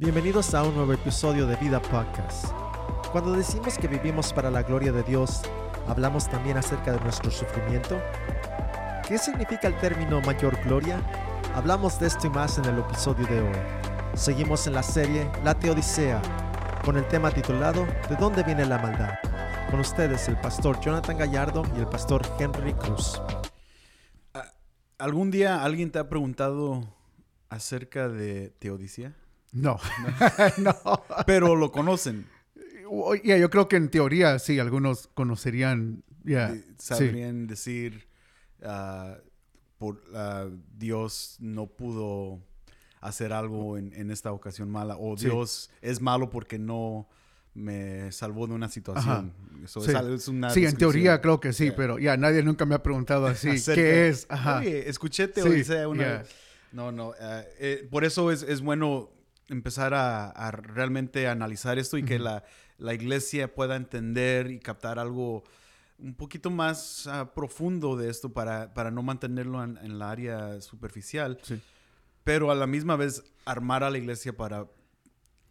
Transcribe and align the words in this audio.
Bienvenidos 0.00 0.54
a 0.54 0.62
un 0.62 0.74
nuevo 0.74 0.94
episodio 0.94 1.46
de 1.46 1.56
Vida 1.56 1.78
Podcast. 1.78 2.46
Cuando 3.12 3.32
decimos 3.32 3.76
que 3.76 3.86
vivimos 3.86 4.32
para 4.32 4.50
la 4.50 4.62
gloria 4.62 4.92
de 4.92 5.02
Dios, 5.02 5.42
¿hablamos 5.86 6.26
también 6.26 6.56
acerca 6.56 6.92
de 6.92 7.00
nuestro 7.00 7.30
sufrimiento? 7.30 8.00
¿Qué 9.06 9.18
significa 9.18 9.68
el 9.68 9.78
término 9.78 10.22
mayor 10.22 10.58
gloria? 10.64 11.02
Hablamos 11.54 12.00
de 12.00 12.06
esto 12.06 12.28
y 12.28 12.30
más 12.30 12.56
en 12.56 12.64
el 12.64 12.78
episodio 12.78 13.26
de 13.26 13.42
hoy. 13.42 13.58
Seguimos 14.14 14.66
en 14.66 14.72
la 14.72 14.82
serie 14.82 15.30
La 15.44 15.54
Teodicea, 15.54 16.22
con 16.82 16.96
el 16.96 17.06
tema 17.06 17.30
titulado 17.30 17.84
¿De 18.08 18.16
dónde 18.16 18.42
viene 18.42 18.64
la 18.64 18.78
maldad? 18.78 19.18
Con 19.70 19.80
ustedes 19.80 20.26
el 20.28 20.40
pastor 20.40 20.80
Jonathan 20.80 21.18
Gallardo 21.18 21.62
y 21.76 21.78
el 21.78 21.86
pastor 21.86 22.22
Henry 22.38 22.72
Cruz. 22.72 23.20
¿Algún 24.96 25.30
día 25.30 25.62
alguien 25.62 25.90
te 25.90 25.98
ha 25.98 26.08
preguntado 26.08 26.88
acerca 27.50 28.08
de 28.08 28.48
Teodicea? 28.60 29.19
No, 29.52 29.78
no. 30.58 30.74
Pero 31.26 31.56
lo 31.56 31.72
conocen. 31.72 32.26
Yeah, 33.22 33.36
yo 33.38 33.50
creo 33.50 33.68
que 33.68 33.76
en 33.76 33.88
teoría 33.88 34.38
sí, 34.38 34.58
algunos 34.58 35.08
conocerían. 35.14 36.02
yeah, 36.24 36.54
sí. 36.54 36.64
Sabrían 36.78 37.46
decir, 37.46 38.06
ah, 38.64 39.16
por, 39.78 40.02
ah, 40.14 40.46
Dios 40.76 41.36
no 41.40 41.66
pudo 41.66 42.40
hacer 43.00 43.32
algo 43.32 43.78
en, 43.78 43.92
en 43.94 44.10
esta 44.10 44.32
ocasión 44.32 44.70
mala, 44.70 44.96
o 44.98 45.16
Sí. 45.16 45.26
Dios 45.26 45.70
es 45.82 46.00
malo 46.00 46.30
porque 46.30 46.58
no 46.58 47.08
me 47.54 48.12
salvó 48.12 48.46
de 48.46 48.54
una 48.54 48.68
situación. 48.68 49.32
Eso 49.64 49.80
Sí. 49.80 49.92
al- 49.92 50.14
es 50.14 50.28
una 50.28 50.50
Sí, 50.50 50.64
en 50.64 50.76
teoría 50.76 51.20
creo 51.20 51.40
que 51.40 51.52
sí, 51.52 51.64
Yeah. 51.64 51.76
pero 51.76 51.98
ya 51.98 52.16
nadie 52.16 52.42
nunca 52.42 52.66
me 52.66 52.74
ha 52.74 52.82
preguntado 52.82 53.26
así. 53.26 53.48
¿Qué 53.74 54.08
es? 54.08 54.26
Ajá. 54.28 54.58
Oye, 54.58 54.88
escuché 54.88 55.28
Teodicea 55.28 55.88
una. 55.88 56.22
No, 56.72 56.92
no. 56.92 57.14
ah, 57.20 57.42
eh, 57.58 57.86
por 57.90 58.04
eso 58.04 58.30
es, 58.30 58.42
es 58.42 58.60
bueno 58.60 59.10
empezar 59.50 59.92
a, 59.94 60.30
a 60.30 60.50
realmente 60.50 61.28
analizar 61.28 61.78
esto 61.78 61.98
y 61.98 62.04
que 62.04 62.14
Ujú. 62.16 62.24
la, 62.24 62.44
la 62.78 62.94
iglesia 62.94 63.54
pueda 63.54 63.76
entender 63.76 64.50
y 64.50 64.58
captar 64.60 64.98
algo 64.98 65.44
un 65.98 66.14
poquito 66.14 66.50
más 66.50 67.06
ah, 67.06 67.34
profundo 67.34 67.96
de 67.96 68.08
esto 68.08 68.32
para, 68.32 68.72
para 68.72 68.90
no 68.90 69.02
mantenerlo 69.02 69.62
en, 69.62 69.76
en 69.78 69.98
la 69.98 70.10
área 70.10 70.60
superficial, 70.62 71.38
Sí. 71.42 71.60
pero 72.24 72.50
a 72.50 72.54
la 72.54 72.66
misma 72.66 72.96
vez 72.96 73.22
armar 73.44 73.84
a 73.84 73.90
la 73.90 73.98
iglesia 73.98 74.34
para 74.34 74.66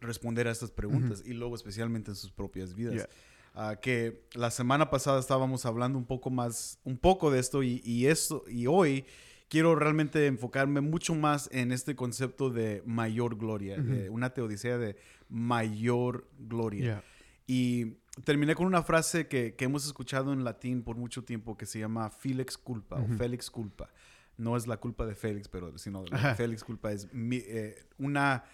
responder 0.00 0.48
a 0.48 0.50
estas 0.50 0.70
preguntas 0.70 1.22
y 1.24 1.34
luego 1.34 1.54
especialmente 1.54 2.10
en 2.10 2.16
sus 2.16 2.32
propias 2.32 2.74
vidas. 2.74 2.94
Yeah. 2.94 3.08
Ah, 3.54 3.76
que 3.80 4.26
la 4.34 4.50
semana 4.50 4.90
pasada 4.90 5.18
estábamos 5.20 5.66
hablando 5.66 5.98
un 5.98 6.06
poco 6.06 6.30
más, 6.30 6.78
un 6.84 6.96
poco 6.96 7.30
de 7.30 7.40
esto 7.40 7.62
y, 7.62 7.80
y 7.84 8.06
esto 8.06 8.44
y 8.48 8.66
hoy 8.66 9.04
quiero 9.50 9.74
realmente 9.74 10.26
enfocarme 10.26 10.80
mucho 10.80 11.14
más 11.14 11.50
en 11.52 11.72
este 11.72 11.94
concepto 11.94 12.48
de 12.48 12.82
mayor 12.86 13.36
gloria, 13.36 13.76
de 13.76 14.08
una 14.08 14.30
teodicea 14.32 14.78
de 14.78 14.96
mayor 15.28 16.26
gloria. 16.38 16.80
Yeah. 16.82 17.04
Y 17.46 17.96
terminé 18.24 18.54
con 18.54 18.66
una 18.66 18.82
frase 18.82 19.26
que, 19.26 19.56
que 19.56 19.64
hemos 19.64 19.84
escuchado 19.84 20.32
en 20.32 20.44
latín 20.44 20.82
por 20.82 20.96
mucho 20.96 21.24
tiempo 21.24 21.56
que 21.58 21.66
se 21.66 21.80
llama 21.80 22.08
Felix 22.10 22.56
culpa 22.56 22.96
o 23.00 23.06
Félix 23.18 23.50
culpa. 23.50 23.90
No 24.38 24.56
es 24.56 24.66
la 24.66 24.76
culpa 24.78 25.04
de 25.04 25.14
Félix, 25.14 25.48
pero 25.48 25.76
sino 25.76 26.04
la 26.06 26.16
Ajá. 26.16 26.34
Félix 26.36 26.62
culpa 26.64 26.92
es 26.92 27.12
mi- 27.12 27.42
eh, 27.44 27.76
una, 27.98 28.44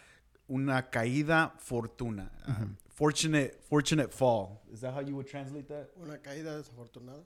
una 0.49 0.89
caída 0.91 1.55
fortuna. 1.59 2.33
Uh, 2.49 2.75
fortunate, 2.89 3.59
fortunate 3.69 4.09
fall. 4.11 4.59
Is 4.73 4.81
that 4.81 4.95
how 4.95 5.01
you 5.03 5.15
would 5.15 5.29
translate 5.29 5.69
that? 5.69 5.89
Una 5.97 6.19
caída 6.23 6.57
desafortunada. 6.57 7.23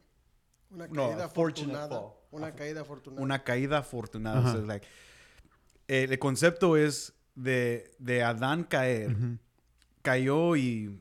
Una 0.71 0.89
caída 0.89 1.25
afortunada. 1.25 2.03
Una 2.31 2.49
Af- 2.49 2.55
caída 2.55 2.81
afortunada. 2.83 3.23
Una 3.23 3.43
caída 3.45 3.79
afortunada. 3.79 4.53
So, 4.53 4.63
like, 4.63 4.87
eh, 5.89 6.07
el 6.11 6.19
concepto 6.19 6.77
es 6.77 7.13
de, 7.35 7.91
de 7.99 8.23
Adán 8.23 8.65
caer. 8.65 9.17
Cayó 10.03 10.57
y 10.57 11.01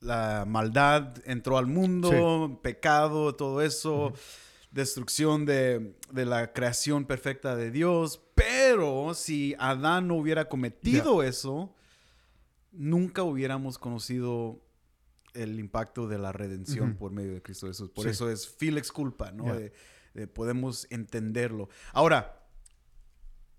la 0.00 0.44
maldad 0.46 1.14
entró 1.24 1.56
al 1.58 1.66
mundo, 1.66 2.60
pecado, 2.62 3.34
todo 3.34 3.62
eso, 3.62 4.12
destrucción 4.72 5.46
de, 5.46 5.96
de 6.12 6.24
la 6.26 6.52
creación 6.52 7.04
perfecta 7.06 7.56
de 7.56 7.70
Dios. 7.70 8.20
Pero 8.34 9.14
si 9.14 9.54
Adán 9.58 10.08
no 10.08 10.16
hubiera 10.16 10.48
cometido 10.48 11.22
eso, 11.22 11.72
nunca 12.72 13.22
hubiéramos 13.22 13.78
conocido 13.78 14.60
el 15.36 15.58
impacto 15.60 16.06
de 16.08 16.18
la 16.18 16.32
redención 16.32 16.90
Ujú. 16.90 16.98
por 16.98 17.12
medio 17.12 17.34
de 17.34 17.42
Cristo 17.42 17.66
Jesús. 17.68 17.90
Por 17.90 18.04
Sí. 18.04 18.10
eso 18.10 18.30
es 18.30 18.48
Felix 18.48 18.90
culpa, 18.92 19.30
¿no? 19.32 19.46
Ya. 19.46 19.54
De- 19.56 19.72
de 20.14 20.26
podemos 20.26 20.86
entenderlo. 20.90 21.68
Ahora, 21.92 22.42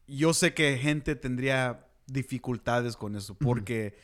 yo 0.08 0.34
sé 0.34 0.54
que 0.54 0.78
gente 0.78 1.16
tendría 1.16 1.86
dificultades 2.08 2.96
con 2.96 3.16
eso, 3.16 3.36
porque 3.36 3.96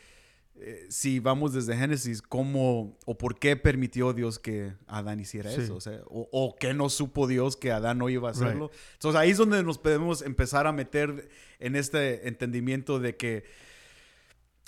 eh, 0.56 0.85
si 0.88 1.19
vamos 1.19 1.51
desde 1.53 1.75
Génesis, 1.75 2.22
¿cómo 2.22 3.00
o 3.06 3.17
por 3.17 3.39
qué 3.39 3.56
permitió 3.57 4.13
Dios 4.13 4.38
que 4.38 4.73
Adán 4.85 5.19
hiciera 5.19 5.50
Sí. 5.50 5.61
eso? 5.61 5.75
O, 5.78 5.81
sea, 5.81 6.01
o, 6.05 6.29
o 6.31 6.55
qué 6.59 6.75
no 6.75 6.90
supo 6.90 7.25
Dios 7.25 7.57
que 7.57 7.72
Adán 7.72 7.97
no 7.97 8.07
iba 8.07 8.29
a 8.29 8.34
Right. 8.34 8.44
hacerlo. 8.44 8.69
Entonces 8.94 9.19
ahí 9.19 9.31
es 9.31 9.38
donde 9.38 9.63
nos 9.63 9.79
podemos 9.79 10.22
empezar 10.22 10.67
a 10.67 10.72
meter 10.72 11.28
en 11.57 11.75
este 11.75 12.28
entendimiento 12.28 13.00
de 13.00 13.17
que 13.17 13.45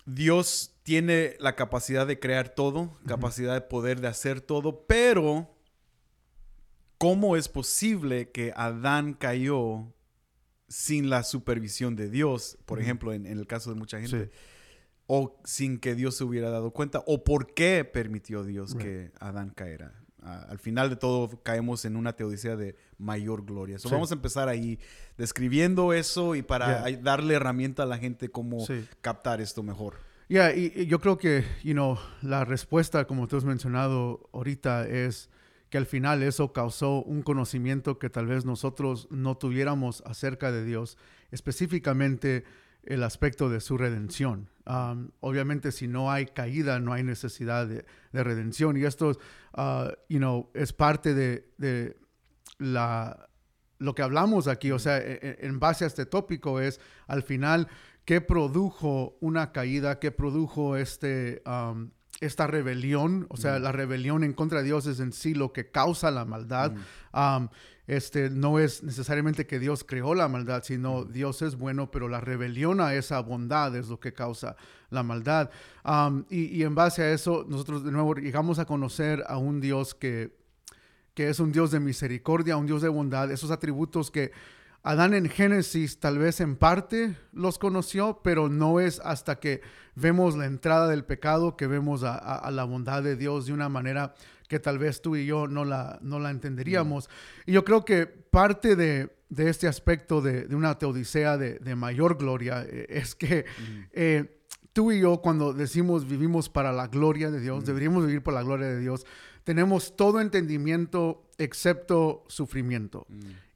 Dios 0.05 0.74
tiene 0.85 1.35
la 1.39 1.55
capacidad 1.55 2.05
de 2.05 2.19
crear 2.19 2.49
todo, 2.49 2.95
capacidad 3.07 3.55
de 3.55 3.61
poder 3.61 4.01
de 4.01 4.07
hacer 4.07 4.39
todo, 4.39 4.85
pero 4.85 5.49
¿cómo 6.99 7.35
es 7.35 7.49
posible 7.49 8.29
que 8.29 8.53
Adán 8.55 9.13
cayó 9.15 9.91
sin 10.67 11.09
la 11.09 11.23
supervisión 11.23 11.95
de 11.95 12.09
Dios? 12.11 12.59
Por 12.67 12.79
ejemplo, 12.79 13.13
en, 13.13 13.25
en 13.25 13.39
el 13.39 13.47
caso 13.47 13.71
de 13.73 13.79
mucha 13.79 13.99
gente. 13.99 14.25
Sí. 14.25 14.31
O 15.07 15.39
sin 15.43 15.79
que 15.79 15.95
Dios 15.95 16.15
se 16.17 16.23
hubiera 16.23 16.51
dado 16.51 16.69
cuenta. 16.71 17.03
¿O 17.07 17.23
por 17.23 17.55
qué 17.55 17.83
permitió 17.83 18.43
Dios 18.43 18.73
Right. 18.73 18.81
que 18.81 19.11
Adán 19.19 19.49
caera? 19.49 20.03
Al 20.21 20.59
final 20.59 20.91
de 20.91 20.95
todo 20.97 21.41
caemos 21.43 21.83
en 21.85 21.95
una 21.95 22.13
teodicea 22.15 22.55
de 22.55 22.75
mayor 22.99 23.43
gloria. 23.43 23.79
So, 23.79 23.89
Sí. 23.89 23.93
Vamos 23.95 24.11
a 24.11 24.15
empezar 24.15 24.49
ahí 24.49 24.79
describiendo 25.17 25.93
eso 25.93 26.35
y 26.35 26.43
para 26.43 26.87
Yeah. 26.89 26.99
darle 27.01 27.33
herramienta 27.35 27.83
a 27.83 27.85
la 27.87 27.97
gente 27.97 28.29
cómo 28.29 28.65
Sí. 28.67 28.87
captar 29.01 29.41
esto 29.41 29.63
mejor. 29.63 29.95
Yeah, 30.27 30.55
y, 30.55 30.87
yo 30.87 30.99
creo 30.99 31.17
que, 31.17 31.45
you 31.63 31.73
know, 31.73 31.99
la 32.23 32.45
respuesta, 32.45 33.05
como 33.05 33.27
tú 33.27 33.37
has 33.37 33.45
mencionado 33.45 34.27
ahorita, 34.33 34.87
es 34.87 35.29
que 35.69 35.77
al 35.77 35.85
final 35.85 36.23
eso 36.23 36.51
causó 36.51 37.03
un 37.03 37.21
conocimiento 37.21 37.99
que 37.99 38.09
tal 38.09 38.25
vez 38.25 38.43
nosotros 38.43 39.07
no 39.11 39.37
tuviéramos 39.37 40.01
acerca 40.05 40.51
de 40.51 40.65
Dios, 40.65 40.97
específicamente 41.31 42.43
el 42.83 43.03
aspecto 43.03 43.49
de 43.49 43.59
su 43.61 43.77
redención. 43.77 44.49
Um, 44.65 45.09
obviamente, 45.19 45.71
si 45.71 45.87
no 45.87 46.11
hay 46.11 46.25
caída, 46.25 46.79
no 46.79 46.93
hay 46.93 47.03
necesidad 47.03 47.67
de, 47.67 47.85
de 48.11 48.23
redención. 48.23 48.77
Y 48.77 48.83
esto, 48.83 49.11
uh, 49.57 49.89
you 50.09 50.17
know, 50.17 50.49
es 50.55 50.73
parte 50.73 51.13
de, 51.13 51.51
de 51.57 51.97
la, 52.57 53.29
lo 53.77 53.93
que 53.93 54.01
hablamos 54.01 54.47
aquí, 54.47 54.71
o 54.71 54.79
sea, 54.79 54.97
e- 54.97 55.19
e- 55.21 55.45
en 55.45 55.59
base 55.59 55.83
a 55.83 55.87
este 55.87 56.05
tópico 56.05 56.59
es 56.59 56.79
al 57.07 57.23
final 57.23 57.67
qué 58.05 58.21
produjo 58.21 59.17
una 59.19 59.51
caída, 59.51 59.99
qué 59.99 60.11
produjo 60.11 60.77
este, 60.77 61.41
um, 61.45 61.89
esta 62.21 62.47
rebelión, 62.47 63.25
o 63.29 63.37
sea, 63.37 63.59
la 63.59 63.71
rebelión 63.71 64.23
en 64.23 64.33
contra 64.33 64.59
de 64.59 64.65
Dios 64.65 64.85
es 64.85 64.99
en 64.99 65.11
sí 65.11 65.33
lo 65.33 65.51
que 65.51 65.69
causa 65.69 66.11
la 66.11 66.25
maldad. 66.25 66.73
Um, 67.13 67.49
este, 67.87 68.31
no 68.31 68.57
es 68.57 68.81
necesariamente 68.83 69.45
que 69.45 69.59
Dios 69.59 69.83
creó 69.83 70.15
la 70.15 70.27
maldad, 70.27 70.63
sino 70.63 71.03
Dios 71.03 71.41
es 71.41 71.55
bueno, 71.55 71.91
pero 71.91 72.07
la 72.07 72.19
rebelión 72.19 72.81
a 72.81 72.95
esa 72.95 73.19
bondad 73.19 73.75
es 73.75 73.89
lo 73.89 73.99
que 73.99 74.13
causa 74.13 74.55
la 74.89 75.03
maldad. 75.03 75.49
Um, 75.83 76.25
y, 76.29 76.45
y 76.45 76.63
en 76.63 76.73
base 76.73 77.03
a 77.03 77.11
eso, 77.11 77.45
nosotros 77.47 77.83
de 77.83 77.91
nuevo 77.91 78.15
llegamos 78.15 78.59
a 78.59 78.65
conocer 78.65 79.23
a 79.27 79.37
un 79.37 79.61
Dios 79.61 79.93
que 79.93 80.45
que 81.15 81.29
es 81.29 81.39
un 81.39 81.51
Dios 81.51 81.71
de 81.71 81.79
misericordia, 81.79 82.57
un 82.57 82.67
Dios 82.67 82.81
de 82.81 82.89
bondad, 82.89 83.31
esos 83.31 83.49
atributos 83.49 84.11
que 84.11 84.31
Adán 84.87 85.15
en 85.15 85.27
Génesis 85.29 85.99
tal 85.99 86.19
vez 86.19 86.39
en 86.41 86.55
parte 86.55 87.15
los 87.33 87.57
conoció, 87.57 88.21
pero 88.23 88.49
no 88.49 88.79
es 88.79 88.99
hasta 89.03 89.39
que 89.39 89.61
vemos 89.95 90.37
la 90.37 90.45
entrada 90.45 90.87
del 90.87 91.03
pecado 91.03 91.57
que 91.57 91.65
vemos 91.65 92.03
a, 92.03 92.13
a- 92.15 92.37
a 92.37 92.51
la 92.51 92.65
bondad 92.65 93.01
de 93.01 93.15
Dios 93.15 93.47
de 93.47 93.53
una 93.53 93.67
manera 93.67 94.13
que 94.47 94.59
tal 94.59 94.77
vez 94.77 95.01
tú 95.01 95.15
y 95.15 95.25
yo 95.25 95.47
no 95.47 95.65
la, 95.65 95.97
no 96.03 96.19
la 96.19 96.29
entenderíamos. 96.29 97.09
Y 97.47 97.53
yo 97.53 97.65
creo 97.65 97.83
que 97.83 98.05
parte 98.05 98.75
de, 98.75 99.09
de 99.29 99.49
este 99.49 99.67
aspecto 99.67 100.21
de, 100.21 100.43
de 100.45 100.55
una 100.55 100.77
teodicea 100.77 101.35
de, 101.37 101.57
de 101.57 101.75
mayor 101.75 102.17
gloria 102.19 102.63
eh, 102.63 102.85
es 102.89 103.15
que 103.15 103.45
eh, 103.91 104.39
tú 104.71 104.91
y 104.91 104.99
yo 104.99 105.19
cuando 105.19 105.51
decimos 105.53 106.07
vivimos 106.07 106.47
para 106.49 106.71
la 106.71 106.87
gloria 106.89 107.31
de 107.31 107.39
Dios, 107.41 107.65
deberíamos 107.65 108.05
vivir 108.05 108.21
por 108.21 108.35
la 108.35 108.43
gloria 108.43 108.67
de 108.67 108.79
Dios, 108.79 109.03
tenemos 109.45 109.95
todo 109.95 110.19
entendimiento 110.19 111.23
excepto 111.37 112.25
sufrimiento. 112.27 113.07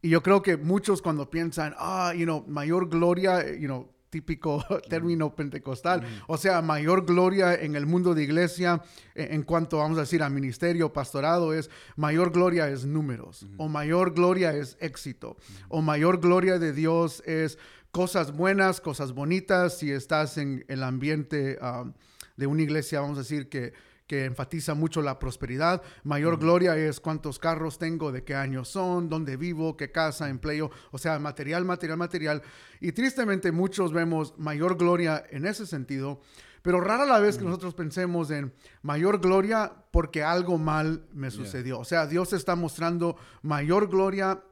Y 0.01 0.09
yo 0.09 0.23
creo 0.23 0.41
que 0.41 0.55
muchos 0.55 1.01
cuando 1.01 1.29
piensan, 1.29 1.75
ah, 1.77 2.13
you 2.15 2.23
know, 2.23 2.45
mayor 2.47 2.87
gloria, 2.87 3.43
you 3.57 3.67
know, 3.67 3.89
típico 4.09 4.63
término 4.89 5.35
pentecostal, 5.35 6.03
o 6.27 6.37
sea, 6.37 6.61
mayor 6.61 7.05
gloria 7.05 7.55
en 7.55 7.75
el 7.75 7.85
mundo 7.85 8.13
de 8.13 8.23
iglesia 8.23 8.81
eh, 9.15 9.29
en 9.31 9.43
cuanto, 9.43 9.77
vamos 9.77 9.97
a 9.97 10.01
decir, 10.01 10.23
a 10.23 10.29
ministerio, 10.29 10.93
pastorado, 10.93 11.53
es 11.53 11.69
mayor 11.95 12.31
gloria 12.31 12.69
es 12.69 12.85
números, 12.85 13.45
o 13.57 13.67
mayor 13.67 14.13
gloria 14.13 14.53
es 14.53 14.77
éxito, 14.79 15.37
o 15.69 15.81
mayor 15.81 16.19
gloria 16.19 16.59
de 16.59 16.71
Dios 16.71 17.23
es 17.25 17.57
cosas 17.91 18.31
buenas, 18.31 18.79
cosas 18.79 19.13
bonitas, 19.13 19.79
si 19.79 19.91
estás 19.91 20.37
en 20.37 20.65
el 20.67 20.83
ambiente 20.83 21.57
um, 21.61 21.93
de 22.37 22.47
una 22.47 22.61
iglesia, 22.61 23.01
vamos 23.01 23.17
a 23.17 23.21
decir, 23.21 23.49
que, 23.49 23.73
que 24.09 24.25
enfatiza 24.25 24.73
mucho 24.73 25.03
la 25.03 25.19
prosperidad. 25.19 25.83
Mayor 26.03 26.39
gloria 26.39 26.75
es 26.75 26.99
cuántos 26.99 27.37
carros 27.37 27.77
tengo, 27.77 28.11
de 28.11 28.23
qué 28.23 28.33
años 28.33 28.67
son, 28.67 29.07
dónde 29.07 29.37
vivo, 29.37 29.77
qué 29.77 29.91
casa, 29.91 30.29
empleo, 30.29 30.71
o 30.89 30.97
sea, 30.97 31.19
material, 31.19 31.63
material, 31.63 31.99
material. 31.99 32.41
Y 32.81 32.91
tristemente 32.91 33.51
muchos 33.51 33.93
vemos 33.93 34.33
mayor 34.39 34.77
gloria 34.79 35.23
en 35.29 35.45
ese 35.45 35.67
sentido, 35.67 36.21
pero 36.63 36.81
rara 36.81 37.05
la 37.05 37.19
vez 37.19 37.37
que 37.37 37.45
nosotros 37.45 37.75
pensemos 37.75 38.31
en 38.31 38.51
mayor 38.81 39.21
gloria 39.21 39.71
porque 39.91 40.23
algo 40.23 40.57
mal 40.57 41.05
me 41.13 41.29
sucedió. 41.29 41.77
O 41.77 41.85
sea, 41.85 42.07
Dios 42.07 42.33
está 42.33 42.55
mostrando 42.55 43.15
mayor 43.43 43.89
gloria 43.89 44.43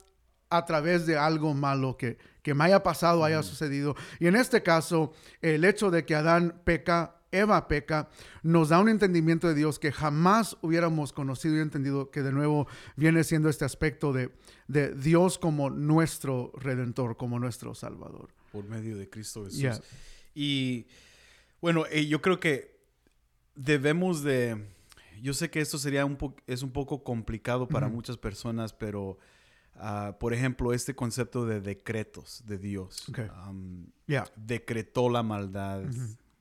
a 0.51 0.65
través 0.65 1.07
de 1.07 1.17
algo 1.17 1.55
malo 1.55 1.97
que, 1.97 2.19
que 2.43 2.53
me 2.53 2.65
haya 2.65 2.83
pasado, 2.83 3.23
haya 3.23 3.41
sucedido. 3.41 3.95
Y 4.19 4.27
en 4.27 4.35
este 4.35 4.61
caso, 4.61 5.13
el 5.41 5.65
hecho 5.65 5.89
de 5.89 6.05
que 6.05 6.13
Adán 6.13 6.61
peca, 6.63 7.16
Eva 7.39 7.67
peca, 7.67 8.09
nos 8.43 8.69
da 8.69 8.79
un 8.79 8.89
entendimiento 8.89 9.47
de 9.47 9.55
Dios 9.55 9.79
que 9.79 9.91
jamás 9.91 10.57
hubiéramos 10.61 11.13
conocido 11.13 11.57
y 11.57 11.59
entendido, 11.59 12.11
que 12.11 12.21
de 12.23 12.31
nuevo 12.31 12.67
viene 12.95 13.23
siendo 13.23 13.49
este 13.49 13.65
aspecto 13.65 14.13
de, 14.13 14.31
de 14.67 14.93
Dios 14.93 15.37
como 15.37 15.69
nuestro 15.69 16.51
redentor, 16.55 17.17
como 17.17 17.39
nuestro 17.39 17.73
salvador. 17.75 18.29
Por 18.51 18.65
medio 18.65 18.97
de 18.97 19.09
Cristo 19.09 19.43
Jesús. 19.45 19.59
Yeah. 19.59 19.79
Y 20.33 20.87
bueno, 21.61 21.85
eh, 21.89 22.05
yo 22.07 22.21
creo 22.21 22.39
que 22.39 22.77
debemos 23.55 24.23
de... 24.23 24.65
Yo 25.21 25.33
sé 25.33 25.49
que 25.49 25.61
esto 25.61 25.79
sería 25.79 26.05
un 26.05 26.17
es 26.45 26.61
un 26.61 26.71
poco 26.71 27.03
complicado 27.03 27.67
para 27.67 27.87
muchas 27.89 28.17
personas, 28.17 28.71
pero 28.71 29.17
ah, 29.75 30.15
por 30.19 30.31
ejemplo, 30.31 30.73
este 30.73 30.95
concepto 30.95 31.45
de 31.47 31.59
decretos 31.59 32.43
de 32.45 32.59
Dios. 32.59 33.09
Ok. 33.09 33.19
Am, 33.33 33.87
Ya. 34.05 34.25
decretó 34.35 35.09
la 35.09 35.23
maldad, 35.23 35.81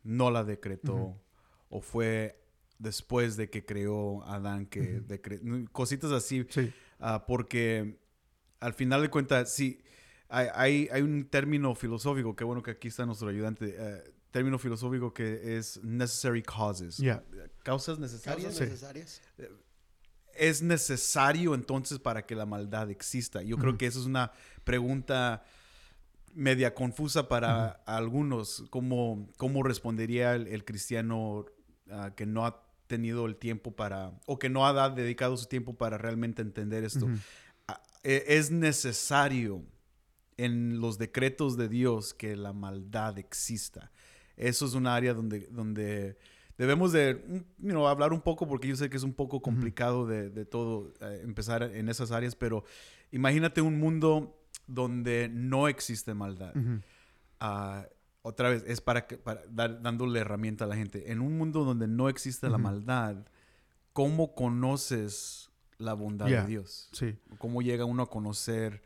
no 0.07 0.31
la 0.31 0.45
decretó, 0.45 1.21
o 1.69 1.81
fue 1.81 2.43
después 2.79 3.37
de 3.37 3.51
que 3.51 3.65
creó 3.65 4.23
Adán 4.25 4.67
que 4.67 5.01
decre- 5.03 5.69
cositas 5.73 6.13
así, 6.13 6.47
Sí. 6.49 6.73
ah, 6.99 7.25
porque 7.27 7.99
al 8.61 8.73
final 8.75 9.03
de 9.03 9.11
cuentas, 9.11 9.53
sí, 9.53 9.83
hay, 10.29 10.49
hay, 10.55 10.89
hay 10.93 11.03
un 11.03 11.25
término 11.29 11.75
filosófico, 11.75 12.35
qué 12.37 12.45
bueno 12.45 12.63
que 12.63 12.73
aquí 12.73 12.89
está 12.89 13.05
nuestro 13.07 13.29
ayudante, 13.29 13.75
eh, 13.79 14.13
término 14.31 14.59
filosófico 14.59 15.15
que 15.15 15.57
es 15.57 15.83
necessary 15.83 16.43
causes. 16.43 16.99
Ya. 16.99 17.23
Causas 17.63 17.99
necesarias. 17.99 18.45
Causas 18.47 18.69
necesarias. 18.69 19.23
es 20.35 20.61
necesario 20.63 21.55
entonces 21.55 21.99
para 21.99 22.27
que 22.27 22.35
la 22.35 22.45
maldad 22.45 22.91
exista? 22.91 23.43
Yo 23.43 23.57
creo 23.57 23.79
que 23.79 23.87
esa 23.87 23.99
es 23.99 24.05
una 24.05 24.33
pregunta 24.65 25.43
media 26.37 26.75
confusa 26.75 27.29
para 27.29 27.71
algunos. 27.87 28.65
¿Cómo, 28.71 29.29
cómo 29.37 29.63
respondería 29.63 30.35
el, 30.35 30.47
el 30.47 30.65
cristiano 30.65 31.47
ah, 31.91 32.13
que 32.15 32.27
no 32.27 32.47
ha 32.47 32.63
tenido 32.87 33.27
el 33.27 33.37
tiempo 33.37 33.75
para, 33.75 34.13
o 34.27 34.39
que 34.39 34.49
no 34.49 34.67
ha 34.67 34.91
dedicado 34.91 35.37
su 35.37 35.47
tiempo 35.47 35.75
para 35.75 35.99
realmente 35.99 36.43
entender 36.43 36.85
esto? 36.85 37.09
Ah, 37.67 37.83
e- 38.05 38.25
Es 38.29 38.51
necesario 38.51 39.65
en 40.37 40.81
los 40.81 40.99
decretos 40.99 41.57
de 41.57 41.69
Dios 41.69 42.13
que 42.15 42.37
la 42.37 42.53
maldad 42.53 43.19
exista. 43.19 43.91
Eso 44.37 44.67
es 44.67 44.75
un 44.75 44.87
área 44.87 45.15
donde, 45.15 45.49
donde 45.51 46.19
debemos 46.59 46.93
de 46.93 47.15
mm, 47.15 47.67
you 47.67 47.71
know, 47.71 47.87
hablar 47.89 48.13
un 48.13 48.21
poco, 48.21 48.47
porque 48.47 48.69
yo 48.69 48.77
sé 48.77 48.91
que 48.91 48.99
es 48.99 49.03
un 49.03 49.15
poco 49.15 49.41
complicado 49.41 50.07
de, 50.07 50.29
de 50.29 50.45
todo 50.45 50.93
eh, 51.01 51.23
empezar 51.25 51.63
en 51.63 51.89
esas 51.89 52.11
áreas, 52.13 52.37
pero 52.37 52.65
imagínate 53.11 53.63
un 53.63 53.79
mundo 53.79 54.46
donde 54.67 55.29
no 55.33 55.69
existe 55.69 56.15
maldad. 56.15 56.55
Ah, 57.41 57.87
otra 58.23 58.49
vez, 58.51 58.65
es 58.67 58.81
para, 58.81 59.07
que, 59.07 59.17
para 59.19 59.43
dar, 59.49 59.81
dándole 59.83 60.21
herramienta 60.21 60.65
a 60.65 60.69
la 60.69 60.77
gente. 60.77 61.13
En 61.13 61.21
un 61.21 61.39
mundo 61.39 61.65
donde 61.65 61.87
no 61.87 62.09
existe 62.09 62.49
la 62.49 62.59
maldad, 62.59 63.25
¿cómo 63.93 64.35
conoces 64.35 65.51
la 65.79 65.93
bondad 65.95 66.27
Yeah. 66.27 66.43
de 66.43 66.49
Dios? 66.49 66.89
Sí. 66.93 67.17
¿Cómo 67.39 67.63
llega 67.63 67.85
uno 67.85 68.03
a 68.03 68.11
conocer 68.11 68.83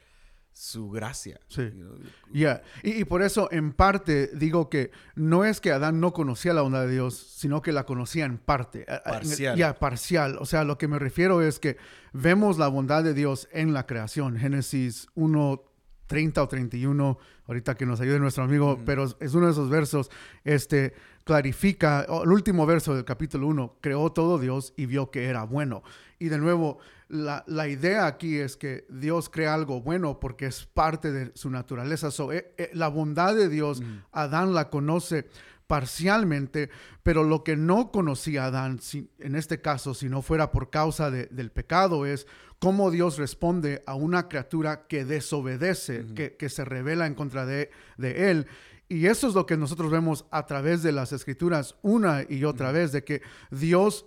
su 0.53 0.91
gracia? 0.91 1.41
Sí. 1.49 1.63
You 1.75 1.85
know, 1.87 1.99
Ya, 2.33 2.63
y, 2.83 3.01
y 3.01 3.05
por 3.05 3.23
eso 3.23 3.49
en 3.51 3.73
parte 3.73 4.27
digo 4.35 4.69
que 4.69 4.91
no 5.15 5.45
es 5.47 5.61
que 5.61 5.73
Adán 5.73 6.01
no 6.01 6.13
conocía 6.13 6.53
la 6.53 6.61
bondad 6.63 6.83
de 6.87 6.93
Dios, 6.93 7.15
sino 7.17 7.63
que 7.63 7.73
la 7.73 7.87
conocía 7.87 8.27
en 8.27 8.37
parte. 8.37 8.85
Parcial. 9.05 9.57
Ya, 9.57 9.79
parcial. 9.79 10.37
O 10.39 10.45
sea, 10.45 10.65
lo 10.65 10.77
que 10.77 10.87
me 10.89 10.99
refiero 10.99 11.41
es 11.41 11.59
que 11.61 11.79
vemos 12.13 12.59
la 12.59 12.69
bondad 12.69 13.05
de 13.05 13.15
Dios 13.15 13.49
en 13.53 13.73
la 13.73 13.87
creación. 13.87 14.37
Génesis 14.37 15.07
1, 15.15 15.63
30 16.11 16.43
o 16.43 16.49
31, 16.49 17.19
ahorita 17.47 17.77
que 17.77 17.87
nos 17.87 18.01
ayude 18.01 18.19
nuestro 18.19 18.43
amigo, 18.43 18.77
pero 18.85 19.05
es- 19.21 19.33
uno 19.33 19.47
de 19.47 19.53
esos 19.53 19.71
versos, 19.71 20.11
este, 20.43 20.93
clarifica, 21.23 22.05
el 22.25 22.33
último 22.33 22.67
verso 22.67 22.97
del 22.97 23.05
capítulo 23.05 23.47
1, 23.47 23.77
creó 23.81 24.11
todo 24.11 24.41
Dios 24.41 24.73
y 24.77 24.87
vio 24.87 25.13
que 25.13 25.27
era 25.27 25.45
bueno. 25.45 25.85
Y 26.19 26.29
de 26.29 26.39
nuevo, 26.39 26.79
la, 27.09 27.45
la 27.47 27.69
idea 27.69 28.07
aquí 28.07 28.37
es 28.39 28.57
que 28.57 28.87
Dios 28.91 29.29
crea 29.31 29.55
algo 29.55 29.81
bueno 29.83 30.19
porque 30.19 30.47
es 30.47 30.67
parte 30.67 31.13
de 31.13 31.31
su 31.37 31.49
naturaleza. 31.49 32.11
So, 32.11 32.33
eh, 32.33 32.53
eh, 32.59 32.71
la 32.75 32.89
bondad 32.89 33.37
de 33.37 33.49
Dios, 33.49 33.81
Adán 34.11 34.53
la 34.53 34.69
conoce 34.69 35.29
parcialmente, 35.69 36.69
pero 37.05 37.23
lo 37.23 37.45
que 37.45 37.57
no 37.57 37.93
conocía 37.93 38.47
Adán, 38.47 38.81
si- 38.81 39.09
en 39.21 39.37
este 39.37 39.61
caso, 39.61 39.95
si 39.95 40.09
no 40.09 40.21
fuera 40.21 40.51
por 40.51 40.69
causa 40.71 41.11
de- 41.13 41.27
del 41.27 41.51
pecado, 41.53 42.07
es 42.07 42.27
cómo 42.61 42.91
Dios 42.91 43.19
responde 43.19 43.83
a 43.87 43.95
una 43.95 44.29
criatura 44.29 44.87
que 44.87 45.05
desobedece, 45.05 46.05
que, 46.15 46.37
que 46.37 46.49
se 46.49 46.65
revela 46.65 47.07
en 47.07 47.15
contra 47.15 47.47
de, 47.47 47.71
de 47.97 48.31
él. 48.31 48.47
Y 48.89 49.07
eso 49.07 49.29
es 49.29 49.35
lo 49.35 49.47
que 49.47 49.57
nosotros 49.57 49.91
vemos 49.91 50.27
a 50.31 50.47
través 50.47 50.83
de 50.83 50.93
las 50.93 51.13
escrituras 51.13 51.77
una 51.83 52.25
y 52.29 52.45
otra 52.45 52.71
vez, 52.71 52.93
de 52.93 53.03
que 53.03 53.23
Dios 53.51 54.05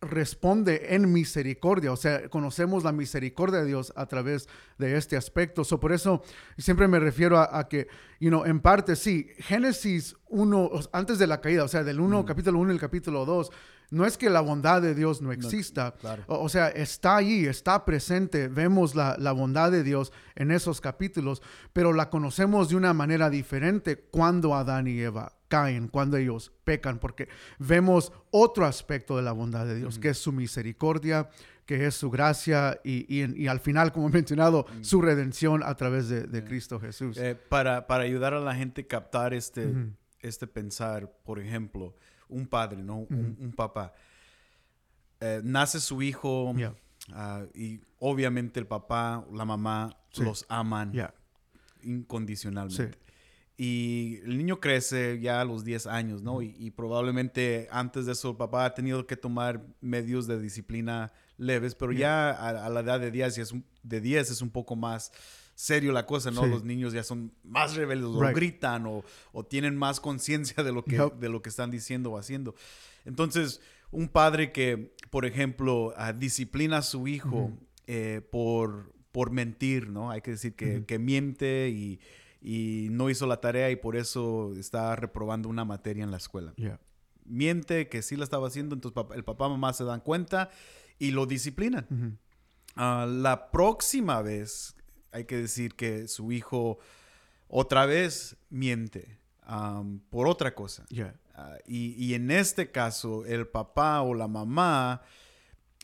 responde 0.00 0.94
en 0.94 1.12
misericordia, 1.12 1.92
o 1.92 1.96
sea, 1.96 2.28
conocemos 2.28 2.84
la 2.84 2.92
misericordia 2.92 3.60
de 3.60 3.66
Dios 3.66 3.92
a 3.96 4.06
través 4.06 4.48
de 4.78 4.96
este 4.96 5.16
aspecto. 5.16 5.64
So, 5.64 5.80
por 5.80 5.92
eso 5.92 6.22
siempre 6.56 6.86
me 6.86 7.00
refiero 7.00 7.38
a, 7.38 7.58
a 7.58 7.68
que, 7.68 7.88
you 8.20 8.28
know, 8.28 8.44
en 8.44 8.60
parte 8.60 8.96
sí, 8.96 9.28
Génesis 9.38 10.16
1, 10.28 10.66
o 10.66 10.82
sea, 10.82 10.90
antes 10.92 11.18
de 11.18 11.26
la 11.26 11.40
caída, 11.40 11.64
o 11.64 11.68
sea, 11.68 11.82
del 11.84 12.00
1, 12.00 12.24
capítulo 12.24 12.58
1 12.60 12.72
y 12.72 12.74
el 12.74 12.80
capítulo 12.80 13.24
2, 13.24 13.50
no 13.90 14.04
es 14.04 14.18
que 14.18 14.28
la 14.30 14.40
bondad 14.40 14.82
de 14.82 14.94
Dios 14.94 15.22
no 15.22 15.32
exista, 15.32 15.92
claro. 16.00 16.22
o, 16.26 16.40
o 16.44 16.48
sea, 16.48 16.68
está 16.68 17.16
allí, 17.16 17.46
está 17.46 17.84
presente, 17.84 18.48
vemos 18.48 18.94
la, 18.94 19.16
la 19.18 19.32
bondad 19.32 19.70
de 19.70 19.82
Dios 19.82 20.12
en 20.34 20.50
esos 20.50 20.80
capítulos, 20.80 21.42
pero 21.72 21.92
la 21.92 22.10
conocemos 22.10 22.68
de 22.68 22.76
una 22.76 22.92
manera 22.92 23.30
diferente 23.30 23.96
cuando 23.96 24.54
Adán 24.54 24.86
y 24.88 24.98
Eva 25.00 25.32
caen, 25.48 25.88
cuando 25.88 26.18
ellos 26.18 26.52
pecan, 26.64 26.98
porque 26.98 27.28
vemos 27.58 28.12
otro 28.30 28.66
aspecto 28.66 29.16
de 29.16 29.22
la 29.22 29.32
bondad 29.32 29.64
de 29.64 29.76
Dios, 29.76 29.98
que 29.98 30.10
es 30.10 30.18
su 30.18 30.30
misericordia, 30.32 31.30
que 31.64 31.86
es 31.86 31.94
su 31.94 32.10
gracia 32.10 32.80
y, 32.84 33.06
y- 33.08 33.42
y 33.44 33.46
al 33.48 33.60
final, 33.60 33.92
como 33.92 34.08
he 34.08 34.12
mencionado, 34.12 34.66
su 34.82 35.00
redención 35.00 35.62
a 35.62 35.74
través 35.76 36.08
de, 36.08 36.22
de 36.26 36.44
Cristo 36.44 36.78
Jesús. 36.80 37.16
Eh, 37.18 37.34
para, 37.34 37.86
para 37.86 38.04
ayudar 38.04 38.34
a 38.34 38.40
la 38.40 38.54
gente 38.54 38.82
a 38.82 38.86
captar 38.86 39.32
este, 39.34 39.72
este 40.20 40.46
pensar, 40.46 41.10
por 41.24 41.38
ejemplo, 41.38 41.94
un 42.28 42.46
padre, 42.46 42.82
¿no? 42.82 42.98
Un, 43.10 43.36
un 43.40 43.52
papá. 43.52 43.92
Eh, 45.20 45.40
nace 45.44 45.80
su 45.80 46.00
hijo 46.02 46.52
Yeah. 46.56 46.74
ah, 47.12 47.44
y 47.54 47.80
obviamente 47.98 48.60
el 48.60 48.66
papá, 48.66 49.24
la 49.32 49.44
mamá 49.44 49.96
Sí. 50.10 50.22
los 50.22 50.44
aman 50.48 50.92
incondicionalmente. 51.82 52.98
Y 53.56 54.20
el 54.24 54.38
niño 54.38 54.60
crece 54.60 55.18
ya 55.20 55.40
a 55.40 55.44
los 55.44 55.64
10 55.64 55.86
años, 55.88 56.22
¿no? 56.22 56.42
y, 56.42 56.54
y 56.58 56.70
probablemente 56.70 57.66
antes 57.72 58.06
de 58.06 58.12
eso 58.12 58.30
el 58.30 58.36
papá 58.36 58.64
ha 58.66 58.74
tenido 58.74 59.04
que 59.06 59.16
tomar 59.16 59.66
medios 59.80 60.28
de 60.28 60.40
disciplina 60.40 61.12
leves, 61.38 61.74
pero 61.74 61.90
ya 61.90 62.30
a, 62.30 62.66
a 62.66 62.68
la 62.68 62.80
edad 62.80 63.00
de 63.00 63.10
10, 63.10 63.34
ya 63.36 63.42
es 63.42 63.50
un- 63.52 63.64
de 63.82 64.00
10 64.00 64.30
es 64.30 64.42
un 64.42 64.50
poco 64.50 64.76
más 64.76 65.10
serio 65.60 65.90
la 65.92 66.06
cosa, 66.06 66.30
¿no? 66.30 66.44
Sí. 66.44 66.50
Los 66.50 66.62
niños 66.62 66.92
ya 66.92 67.02
son 67.02 67.32
más 67.42 67.74
rebeldes, 67.74 68.06
o 68.06 68.18
gritan, 68.36 68.86
o, 68.86 69.02
o 69.32 69.44
tienen 69.44 69.76
más 69.76 69.98
conciencia 69.98 70.62
de, 70.62 70.70
lo 70.72 70.84
que- 70.84 70.96
Yep. 70.96 71.14
de 71.18 71.28
lo 71.28 71.42
que 71.42 71.48
están 71.48 71.72
diciendo 71.72 72.12
o 72.12 72.16
haciendo. 72.18 72.54
Entonces, 73.04 73.60
un 73.90 74.08
padre 74.08 74.52
que, 74.52 74.94
por 75.10 75.26
ejemplo, 75.26 75.92
ah, 75.96 76.12
disciplina 76.12 76.76
a 76.78 76.82
su 76.82 77.08
hijo 77.08 77.50
eh, 77.88 78.20
por, 78.30 78.92
por 79.10 79.32
mentir, 79.32 79.88
¿no? 79.88 80.12
Hay 80.12 80.20
que 80.20 80.30
decir 80.32 80.54
que, 80.54 80.84
que 80.86 80.98
miente 81.00 81.70
y, 81.70 81.98
y 82.40 82.86
no 82.92 83.10
hizo 83.10 83.26
la 83.26 83.40
tarea 83.40 83.68
y 83.72 83.76
por 83.76 83.96
eso 83.96 84.52
está 84.56 84.94
reprobando 84.94 85.48
una 85.48 85.64
materia 85.64 86.04
en 86.04 86.12
la 86.12 86.18
escuela. 86.18 86.54
Miente 87.24 87.88
que 87.88 88.02
sí 88.02 88.14
la 88.16 88.22
estaba 88.24 88.46
haciendo, 88.46 88.74
entonces 88.76 89.02
el 89.16 89.24
papá 89.24 89.46
y 89.46 89.50
mamá 89.50 89.72
se 89.72 89.82
dan 89.84 90.00
cuenta 90.00 90.50
y 91.00 91.10
lo 91.10 91.26
disciplinan. 91.26 92.18
Ah, 92.76 93.06
la 93.10 93.50
próxima 93.50 94.22
vez 94.22 94.76
hay 95.12 95.24
que 95.24 95.36
decir 95.36 95.74
que 95.74 96.08
su 96.08 96.32
hijo 96.32 96.78
otra 97.48 97.86
vez 97.86 98.36
miente 98.50 99.18
por 100.10 100.28
otra 100.28 100.54
cosa. 100.54 100.84
Ah, 101.34 101.56
y, 101.66 101.94
y 102.04 102.14
en 102.14 102.30
este 102.30 102.70
caso, 102.70 103.24
el 103.24 103.46
papá 103.46 104.02
o 104.02 104.12
la 104.14 104.26
mamá, 104.28 105.02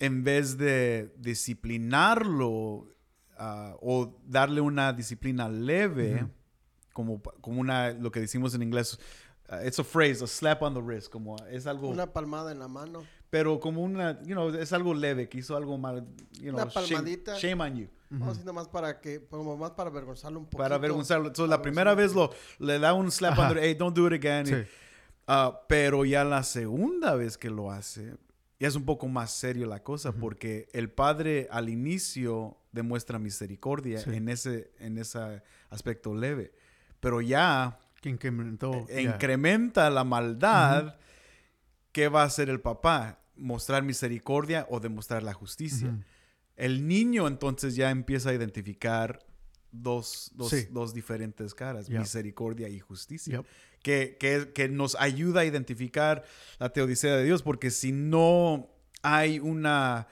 en 0.00 0.24
vez 0.24 0.58
de 0.58 1.14
disciplinarlo 1.18 2.88
ah, 3.38 3.76
o 3.80 4.16
darle 4.26 4.60
una 4.60 4.92
disciplina 4.92 5.48
leve, 5.48 6.26
como, 6.92 7.22
como 7.40 7.60
una, 7.60 7.90
lo 7.90 8.10
que 8.10 8.20
decimos 8.20 8.54
en 8.54 8.62
inglés, 8.62 8.98
uh, 9.48 9.66
it's 9.66 9.78
a 9.78 9.84
phrase, 9.84 10.22
a 10.22 10.26
slap 10.26 10.62
on 10.62 10.74
the 10.74 10.80
wrist, 10.80 11.08
como 11.10 11.36
es 11.50 11.66
algo, 11.66 11.88
Una 11.88 12.12
palmada 12.12 12.52
en 12.52 12.58
la 12.58 12.68
mano. 12.68 13.04
pero 13.30 13.58
como 13.60 13.82
una, 13.82 14.20
you 14.22 14.34
know, 14.34 14.48
es 14.54 14.72
algo 14.72 14.94
leve, 14.94 15.28
que 15.28 15.38
hizo 15.38 15.56
algo 15.56 15.76
mal, 15.78 16.06
you 16.40 16.50
know, 16.50 16.62
Una 16.62 16.66
shame- 16.70 16.88
palmadita. 16.88 17.36
shame 17.38 17.60
on 17.62 17.76
you. 17.76 17.88
O 18.20 18.30
así 18.30 18.42
nomás 18.44 18.68
para 18.68 19.00
que, 19.00 19.24
como 19.26 19.56
más 19.56 19.72
para 19.72 19.90
avergonzarlo 19.90 20.38
un 20.40 20.44
poquito. 20.46 20.62
para 20.62 20.74
avergonzarlo. 20.76 21.28
Entonces, 21.28 21.50
la 21.50 21.62
primera 21.62 21.94
vez 21.94 22.14
lo, 22.14 22.30
le 22.58 22.78
da 22.78 22.92
un 22.94 23.10
slap 23.10 23.32
Ajá. 23.32 23.48
under, 23.48 23.64
hey, 23.64 23.74
don't 23.74 23.96
do 23.96 24.06
it 24.06 24.12
again. 24.24 24.46
y- 24.46 24.50
Sí. 24.64 24.68
ah, 25.26 25.60
pero 25.68 26.04
ya 26.04 26.24
la 26.24 26.42
segunda 26.42 27.14
vez 27.14 27.38
que 27.38 27.50
lo 27.50 27.70
hace, 27.70 28.14
ya 28.60 28.68
es 28.68 28.76
un 28.76 28.84
poco 28.84 29.08
más 29.08 29.30
serio 29.32 29.66
la 29.66 29.82
cosa, 29.82 30.12
porque 30.12 30.68
el 30.72 30.90
padre 30.90 31.48
al 31.50 31.68
inicio 31.68 32.56
demuestra 32.72 33.18
misericordia 33.18 34.00
Sí. 34.00 34.10
en, 34.14 34.28
ese, 34.28 34.72
en 34.78 34.98
ese 34.98 35.42
aspecto 35.70 36.14
leve. 36.14 36.52
Pero 37.00 37.20
ya 37.20 37.78
Que 38.00 38.08
incrementó. 38.10 38.86
eh, 38.88 39.04
ya. 39.04 39.14
incrementa 39.14 39.88
la 39.90 40.04
maldad, 40.04 40.96
¿qué 41.92 42.08
va 42.08 42.22
a 42.22 42.26
hacer 42.26 42.48
el 42.48 42.60
papá? 42.60 43.18
¿Mostrar 43.36 43.82
misericordia 43.82 44.66
o 44.70 44.78
demostrar 44.80 45.22
la 45.22 45.32
justicia? 45.34 45.96
El 46.56 46.86
niño 46.86 47.26
entonces 47.26 47.74
ya 47.76 47.90
empieza 47.90 48.30
a 48.30 48.34
identificar 48.34 49.18
dos, 49.72 50.30
dos, 50.34 50.50
Sí. 50.50 50.66
dos 50.70 50.94
diferentes 50.94 51.52
caras, 51.54 51.88
misericordia 51.90 52.68
y 52.68 52.78
justicia, 52.78 53.42
que, 53.82 54.16
que- 54.20 54.52
que 54.54 54.68
nos 54.68 54.94
ayuda 55.00 55.40
a 55.40 55.44
identificar 55.44 56.22
la 56.60 56.70
teodicea 56.72 57.16
de 57.16 57.24
Dios, 57.24 57.42
porque 57.42 57.70
si 57.72 57.90
no 57.92 58.68
hay 59.02 59.40
una 59.40 60.06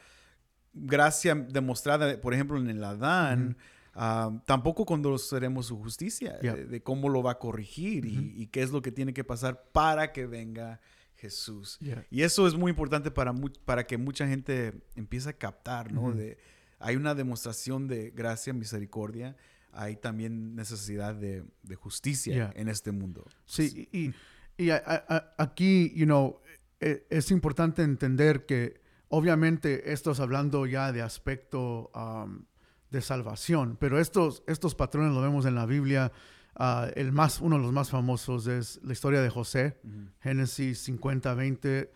gracia 0.75 1.35
demostrada, 1.35 2.21
por 2.21 2.35
ejemplo, 2.35 2.59
en 2.59 2.69
el 2.69 2.83
Adán, 2.83 3.57
ah, 3.95 4.41
tampoco 4.47 4.85
conoceremos 4.85 5.67
su 5.67 5.77
justicia, 5.79 6.41
Yep. 6.41 6.55
de, 6.57 6.65
de 6.67 6.83
cómo 6.83 7.09
lo 7.09 7.23
va 7.23 7.33
a 7.33 7.39
corregir 7.39 8.05
y, 8.07 8.33
y 8.37 8.47
qué 8.49 8.63
es 8.63 8.71
lo 8.71 8.83
que 8.83 8.91
tiene 8.91 9.13
que 9.15 9.23
pasar 9.23 9.65
para 9.73 10.13
que 10.13 10.27
venga 10.27 10.81
Jesús. 11.23 11.79
Yeah. 11.81 12.05
Y 12.11 12.23
eso 12.23 12.47
es 12.49 12.55
muy 12.55 12.71
importante 12.71 13.11
para, 13.13 13.33
mu- 13.33 13.53
para 13.65 13.87
que 13.87 13.97
mucha 13.97 14.27
gente 14.27 14.73
empiece 14.97 15.29
a 15.29 15.33
captar, 15.35 15.93
¿no? 15.93 16.11
De, 16.13 16.37
hay 16.81 16.97
una 16.97 17.15
demostración 17.15 17.87
de 17.87 18.11
gracia, 18.11 18.53
misericordia, 18.53 19.37
hay 19.73 19.95
también 19.97 20.57
necesidad 20.57 21.15
de, 21.15 21.45
de 21.63 21.75
justicia 21.77 22.35
Yeah. 22.35 22.53
en 22.57 22.69
este 22.69 22.91
mundo. 22.91 23.25
Sí, 23.47 23.89
y, 23.93 23.99
y- 24.09 24.15
y 24.59 24.71
a- 24.71 24.83
a- 24.85 25.05
a- 25.17 25.35
aquí, 25.39 25.93
you 25.95 26.07
know, 26.07 26.41
e- 26.81 27.07
es 27.09 27.31
importante 27.31 27.83
entender 27.83 28.45
que 28.45 28.81
obviamente 29.09 29.93
esto 29.93 30.11
es 30.11 30.19
hablando 30.21 30.67
ya 30.67 30.91
de 30.91 31.03
aspecto 31.03 31.91
um, 31.95 32.45
de 32.91 33.01
salvación, 33.01 33.77
pero 33.81 33.99
estos, 34.01 34.43
estos 34.49 34.75
patrones 34.75 35.15
lo 35.15 35.23
vemos 35.23 35.47
en 35.47 35.55
la 35.55 35.67
Biblia. 35.67 36.11
Ah, 36.57 36.89
el 36.95 37.13
más, 37.13 37.41
uno 37.41 37.57
de 37.57 37.63
los 37.63 37.73
más 37.73 37.91
famosos 37.91 38.47
es 38.47 38.81
la 38.83 38.93
historia 38.93 39.21
de 39.21 39.31
José, 39.31 39.79
Génesis 40.21 40.79
50, 40.81 41.35
20. 41.35 41.93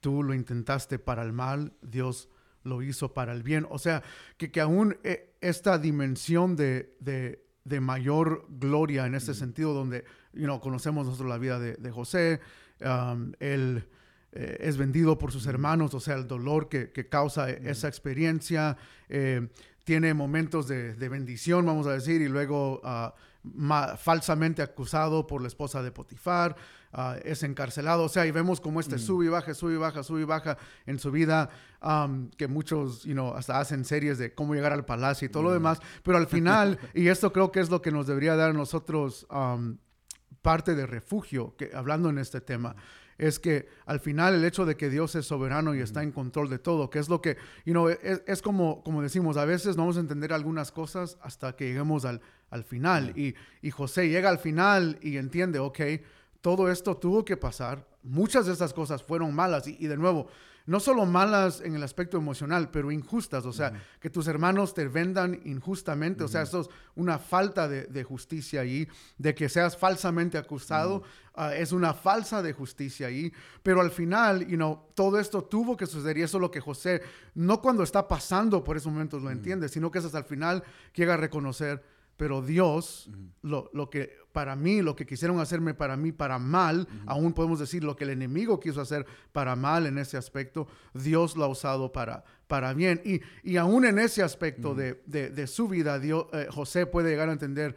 Tú 0.00 0.22
lo 0.22 0.34
intentaste 0.34 0.98
para 0.98 1.22
el 1.22 1.32
mal, 1.32 1.72
Dios 1.82 2.28
lo 2.62 2.82
hizo 2.82 3.12
para 3.14 3.32
el 3.32 3.42
bien. 3.42 3.66
O 3.70 3.78
sea, 3.78 4.02
que, 4.36 4.50
que 4.50 4.60
aún 4.60 4.96
eh, 5.02 5.34
esta 5.40 5.78
dimensión 5.78 6.56
de, 6.56 6.96
de- 7.00 7.44
de 7.64 7.78
mayor 7.80 8.46
gloria 8.48 9.06
en 9.06 9.14
ese 9.14 9.34
sentido, 9.34 9.74
donde 9.74 10.04
you 10.32 10.44
know, 10.44 10.60
conocemos 10.60 11.04
nosotros 11.06 11.28
la 11.28 11.36
vida 11.38 11.58
de, 11.58 11.74
de 11.74 11.90
José, 11.90 12.40
um, 12.80 13.32
él 13.38 13.84
eh, 14.32 14.56
es 14.60 14.76
vendido 14.78 15.18
por 15.18 15.30
sus 15.30 15.46
hermanos, 15.46 15.92
o 15.92 16.00
sea, 16.00 16.14
el 16.14 16.26
dolor 16.26 16.68
que, 16.70 16.90
que 16.90 17.08
causa 17.08 17.50
esa 17.50 17.86
experiencia, 17.86 18.76
eh, 19.10 19.48
tiene 19.84 20.14
momentos 20.14 20.68
de, 20.68 20.94
de 20.94 21.08
bendición, 21.10 21.66
vamos 21.66 21.86
a 21.86 21.92
decir, 21.92 22.22
y 22.22 22.28
luego 22.28 22.80
ah, 22.82 23.14
falsamente 23.98 24.62
acusado 24.62 25.26
por 25.26 25.40
la 25.40 25.48
esposa 25.48 25.82
de 25.82 25.90
Potifar, 25.90 26.56
ah, 26.92 27.16
es 27.24 27.42
encarcelado, 27.42 28.04
o 28.04 28.08
sea, 28.08 28.26
y 28.26 28.30
vemos 28.30 28.60
como 28.60 28.80
este 28.80 28.98
sube 28.98 29.26
y 29.26 29.28
baja, 29.28 29.54
sube 29.54 29.74
y 29.74 29.76
baja, 29.76 30.02
sube 30.02 30.22
y 30.22 30.24
baja 30.24 30.58
en 30.86 30.98
su 30.98 31.10
vida, 31.10 31.48
um, 31.82 32.30
que 32.30 32.48
muchos, 32.48 33.04
you 33.04 33.12
know, 33.12 33.34
hasta 33.34 33.58
hacen 33.58 33.84
series 33.84 34.18
de 34.18 34.34
cómo 34.34 34.54
llegar 34.54 34.72
al 34.72 34.84
palacio 34.84 35.26
y 35.26 35.30
todo 35.30 35.44
lo 35.44 35.52
demás, 35.52 35.80
pero 36.02 36.18
al 36.18 36.26
final, 36.26 36.78
y 36.94 37.08
esto 37.08 37.32
creo 37.32 37.50
que 37.50 37.60
es 37.60 37.70
lo 37.70 37.80
que 37.80 37.90
nos 37.90 38.06
debería 38.06 38.36
dar 38.36 38.50
a 38.50 38.54
nosotros 38.54 39.26
um, 39.30 39.78
parte 40.42 40.74
de 40.74 40.86
refugio, 40.86 41.56
que, 41.56 41.70
hablando 41.74 42.10
en 42.10 42.18
este 42.18 42.40
tema, 42.40 42.76
es 43.16 43.38
que 43.38 43.68
al 43.84 44.00
final 44.00 44.34
el 44.34 44.44
hecho 44.46 44.64
de 44.64 44.78
que 44.78 44.88
Dios 44.88 45.14
es 45.14 45.26
soberano 45.26 45.74
y 45.74 45.80
está 45.80 46.02
en 46.02 46.10
control 46.10 46.48
de 46.48 46.58
todo, 46.58 46.88
que 46.88 46.98
es 46.98 47.10
lo 47.10 47.20
que, 47.20 47.36
you 47.66 47.72
know, 47.72 47.88
es, 47.88 48.22
es 48.26 48.40
como, 48.40 48.82
como 48.82 49.02
decimos, 49.02 49.36
a 49.36 49.44
veces 49.44 49.76
no 49.76 49.82
vamos 49.82 49.98
a 49.98 50.00
entender 50.00 50.32
algunas 50.32 50.72
cosas 50.72 51.18
hasta 51.20 51.54
que 51.54 51.66
lleguemos 51.66 52.06
al, 52.06 52.22
al 52.50 52.64
final. 52.64 53.16
Y, 53.18 53.34
y 53.62 53.70
José 53.70 54.08
llega 54.08 54.28
al 54.28 54.38
final 54.38 54.98
y 55.00 55.16
entiende, 55.16 55.58
ok, 55.58 55.80
todo 56.40 56.70
esto 56.70 56.96
tuvo 56.96 57.24
que 57.24 57.36
pasar, 57.36 57.86
muchas 58.02 58.46
de 58.46 58.52
estas 58.52 58.72
cosas 58.72 59.02
fueron 59.02 59.34
malas. 59.34 59.66
Y, 59.66 59.76
y 59.80 59.86
de 59.86 59.96
nuevo, 59.96 60.28
no 60.66 60.78
solo 60.78 61.06
malas 61.06 61.60
en 61.62 61.74
el 61.74 61.82
aspecto 61.82 62.16
emocional, 62.16 62.70
pero 62.70 62.92
injustas, 62.92 63.44
o 63.44 63.52
sea, 63.52 63.72
que 63.98 64.10
tus 64.10 64.28
hermanos 64.28 64.74
te 64.74 64.86
vendan 64.86 65.40
injustamente, 65.44 66.22
o 66.22 66.28
sea, 66.28 66.42
eso 66.42 66.60
es 66.60 66.68
una 66.94 67.18
falta 67.18 67.66
de, 67.66 67.86
de 67.86 68.04
justicia 68.04 68.60
ahí, 68.60 68.86
de 69.18 69.34
que 69.34 69.48
seas 69.48 69.76
falsamente 69.76 70.38
acusado, 70.38 71.02
ah, 71.34 71.54
es 71.54 71.72
una 71.72 71.94
falsa 71.94 72.42
de 72.42 72.52
justicia 72.52 73.08
ahí, 73.08 73.32
pero 73.62 73.80
al 73.80 73.90
final, 73.90 74.46
you 74.46 74.56
know, 74.56 74.80
todo 74.94 75.18
esto 75.18 75.42
tuvo 75.42 75.76
que 75.76 75.86
suceder. 75.86 76.18
Y 76.18 76.22
eso 76.22 76.36
es 76.36 76.40
lo 76.40 76.50
que 76.50 76.60
José, 76.60 77.02
no 77.34 77.60
cuando 77.60 77.82
está 77.82 78.06
pasando 78.06 78.62
por 78.62 78.76
esos 78.76 78.92
momentos 78.92 79.22
lo 79.22 79.30
entiende, 79.30 79.68
sino 79.68 79.90
que 79.90 79.98
es 79.98 80.04
hasta 80.04 80.18
el 80.18 80.24
final 80.24 80.62
que 80.92 81.02
llega 81.02 81.14
a 81.14 81.16
reconocer, 81.16 81.82
pero 82.20 82.42
Dios, 82.42 83.08
lo, 83.40 83.70
lo 83.72 83.88
que 83.88 84.10
para 84.30 84.54
mí, 84.54 84.82
lo 84.82 84.94
que 84.94 85.06
quisieron 85.06 85.40
hacerme 85.40 85.72
para 85.72 85.96
mí 85.96 86.12
para 86.12 86.38
mal, 86.38 86.86
aún 87.06 87.32
podemos 87.32 87.58
decir 87.58 87.82
lo 87.82 87.96
que 87.96 88.04
el 88.04 88.10
enemigo 88.10 88.60
quiso 88.60 88.82
hacer 88.82 89.06
para 89.32 89.56
mal 89.56 89.86
en 89.86 89.96
ese 89.96 90.18
aspecto, 90.18 90.68
Dios 90.92 91.34
lo 91.34 91.44
ha 91.44 91.48
usado 91.48 91.92
para, 91.92 92.22
para 92.46 92.74
bien. 92.74 93.00
Y, 93.06 93.22
y 93.42 93.56
aún 93.56 93.86
en 93.86 93.98
ese 93.98 94.22
aspecto 94.22 94.74
de, 94.74 95.02
de- 95.06 95.30
de 95.30 95.46
su 95.46 95.66
vida, 95.66 95.98
Dios, 95.98 96.26
eh, 96.34 96.46
José 96.50 96.84
puede 96.84 97.08
llegar 97.08 97.30
a 97.30 97.32
entender, 97.32 97.74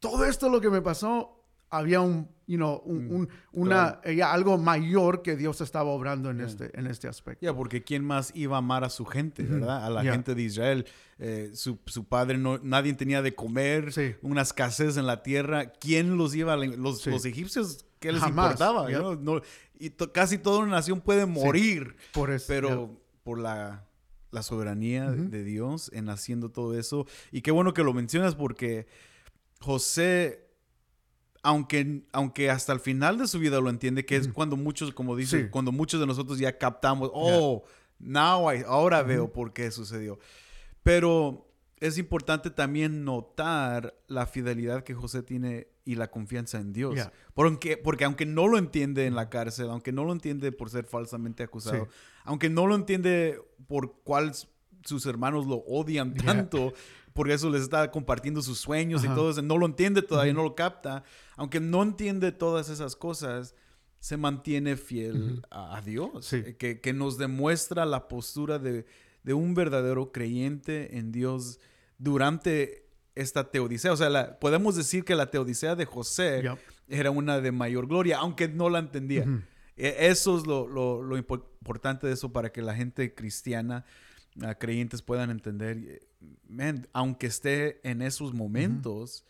todo 0.00 0.24
esto 0.24 0.48
lo 0.48 0.62
que 0.62 0.70
me 0.70 0.80
pasó, 0.80 1.44
había 1.68 2.00
un, 2.00 2.26
you 2.48 2.56
know, 2.56 2.82
un, 2.84 3.12
un- 3.14 3.28
una, 3.52 4.00
eh, 4.02 4.16
ya 4.16 4.32
algo 4.32 4.58
mayor 4.58 5.22
que 5.22 5.36
Dios 5.36 5.60
estaba 5.60 5.90
obrando 5.90 6.30
en, 6.30 6.40
este, 6.40 6.76
en 6.76 6.86
este 6.88 7.06
aspecto. 7.06 7.44
Ya, 7.46 7.54
porque 7.54 7.84
¿quién 7.84 8.04
más 8.04 8.32
iba 8.34 8.56
a 8.56 8.58
amar 8.58 8.82
a 8.82 8.90
su 8.90 9.04
gente, 9.04 9.44
verdad? 9.44 9.84
A 9.84 9.90
la 9.90 10.02
Ya. 10.02 10.12
gente 10.12 10.34
de 10.34 10.42
Israel. 10.42 10.86
Eh, 11.20 11.50
su, 11.52 11.78
su 11.86 12.04
padre, 12.04 12.38
no, 12.38 12.58
nadie 12.58 12.92
tenía 12.94 13.22
de 13.22 13.34
comer, 13.34 13.92
Sí. 13.92 14.14
una 14.22 14.42
escasez 14.42 14.96
en 14.96 15.06
la 15.06 15.22
tierra. 15.22 15.72
¿Quién 15.72 16.16
los 16.16 16.34
iba 16.34 16.54
a... 16.54 16.56
Los, 16.56 17.02
Sí. 17.02 17.10
los 17.10 17.24
egipcios, 17.26 17.84
¿qué 18.00 18.10
les 18.12 18.20
Jamás, 18.22 18.52
importaba? 18.52 18.88
¿no? 18.90 19.14
No- 19.14 19.40
y 19.78 19.90
to- 19.90 20.10
casi 20.12 20.38
toda 20.38 20.58
una 20.60 20.72
nación 20.72 21.00
puede 21.00 21.26
morir. 21.26 21.94
Por 22.12 22.30
eso, 22.32 22.46
Pero 22.48 23.00
por 23.22 23.38
la, 23.38 23.84
la 24.30 24.42
soberanía 24.42 25.10
de 25.10 25.44
Dios 25.44 25.90
en 25.92 26.08
haciendo 26.08 26.50
todo 26.50 26.78
eso. 26.78 27.06
Y 27.30 27.42
qué 27.42 27.50
bueno 27.50 27.74
que 27.74 27.82
lo 27.84 27.92
mencionas 27.92 28.34
porque 28.34 28.86
José, 29.60 30.47
aunque, 31.48 32.02
aunque 32.12 32.50
hasta 32.50 32.74
el 32.74 32.80
final 32.80 33.16
de 33.16 33.26
su 33.26 33.38
vida 33.38 33.58
lo 33.60 33.70
entiende, 33.70 34.04
que 34.04 34.16
es 34.16 34.28
cuando 34.28 34.56
muchos, 34.56 34.92
como 34.92 35.16
dice, 35.16 35.44
Sí. 35.44 35.48
cuando 35.50 35.72
muchos 35.72 35.98
de 35.98 36.06
nosotros 36.06 36.38
ya 36.38 36.58
captamos, 36.58 37.10
oh, 37.14 37.62
now 37.98 38.52
I- 38.52 38.64
ahora 38.66 39.02
veo 39.02 39.32
por 39.32 39.54
qué 39.54 39.70
sucedió. 39.70 40.18
Pero 40.82 41.50
es 41.80 41.96
importante 41.96 42.50
también 42.50 43.04
notar 43.04 43.94
la 44.08 44.26
fidelidad 44.26 44.84
que 44.84 44.94
José 44.94 45.22
tiene 45.22 45.68
y 45.86 45.94
la 45.94 46.10
confianza 46.10 46.58
en 46.58 46.72
Dios. 46.74 46.94
Ya. 46.96 47.12
Porque, 47.32 47.78
porque 47.78 48.04
aunque 48.04 48.26
no 48.26 48.46
lo 48.46 48.58
entiende 48.58 49.06
en 49.06 49.14
la 49.14 49.30
cárcel, 49.30 49.70
aunque 49.70 49.90
no 49.92 50.04
lo 50.04 50.12
entiende 50.12 50.52
por 50.52 50.68
ser 50.68 50.84
falsamente 50.84 51.42
acusado, 51.42 51.84
Sí. 51.86 51.90
aunque 52.24 52.50
no 52.50 52.66
lo 52.66 52.74
entiende 52.74 53.40
por 53.66 53.94
cuál 54.04 54.32
sus 54.84 55.06
hermanos 55.06 55.46
lo 55.46 55.56
odian 55.66 56.12
tanto, 56.14 56.72
por 57.18 57.28
eso 57.32 57.50
les 57.50 57.62
está 57.62 57.90
compartiendo 57.90 58.42
sus 58.42 58.60
sueños 58.60 59.02
y 59.04 59.08
todo 59.08 59.30
eso, 59.32 59.42
no 59.42 59.58
lo 59.58 59.66
entiende 59.66 60.02
todavía, 60.02 60.32
no 60.32 60.44
lo 60.44 60.54
capta, 60.54 61.02
aunque 61.36 61.58
no 61.58 61.82
entiende 61.82 62.30
todas 62.30 62.68
esas 62.68 62.94
cosas, 62.94 63.56
se 63.98 64.16
mantiene 64.16 64.76
fiel 64.76 65.42
a, 65.50 65.78
a 65.78 65.80
Dios, 65.82 66.26
Sí. 66.26 66.36
eh, 66.36 66.56
que, 66.56 66.80
que 66.80 66.92
nos 66.92 67.18
demuestra 67.18 67.84
la 67.86 68.06
postura 68.06 68.60
de, 68.60 68.86
de 69.24 69.34
un 69.34 69.54
verdadero 69.54 70.12
creyente 70.12 70.96
en 70.98 71.10
Dios 71.10 71.58
durante 71.98 72.86
esta 73.16 73.50
teodicea. 73.50 73.92
O 73.92 73.96
sea, 73.96 74.08
la- 74.10 74.38
podemos 74.38 74.76
decir 74.76 75.04
que 75.04 75.16
la 75.16 75.30
teodicea 75.30 75.74
de 75.74 75.86
José 75.86 76.42
Yep. 76.42 76.58
era 76.88 77.10
una 77.10 77.40
de 77.40 77.50
mayor 77.50 77.88
gloria, 77.88 78.18
aunque 78.18 78.46
no 78.46 78.70
la 78.70 78.78
entendía. 78.78 79.24
E- 79.76 79.96
Eso 80.08 80.38
es 80.38 80.46
lo, 80.46 80.68
lo- 80.68 81.02
lo 81.02 81.18
impo- 81.18 81.42
importante 81.60 82.06
de 82.06 82.12
eso 82.12 82.32
para 82.32 82.50
que 82.52 82.62
la 82.62 82.74
gente 82.76 83.12
cristiana, 83.14 83.84
ah, 84.42 84.54
creyentes 84.54 85.02
puedan 85.02 85.30
entender. 85.30 86.00
Man, 86.48 86.86
aunque 86.92 87.26
esté 87.26 87.80
en 87.88 88.02
esos 88.02 88.34
momentos, 88.34 89.24